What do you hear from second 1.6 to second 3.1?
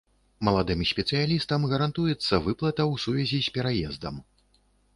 гарантуецца выплата ў